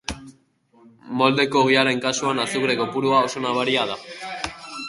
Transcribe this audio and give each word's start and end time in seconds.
Moldeko 1.19 1.61
ogiaren 1.67 2.01
kasuan, 2.07 2.41
azukre 2.47 2.79
kopurua 2.83 3.23
oso 3.29 3.45
nabaria 3.47 3.89
da. 3.93 4.03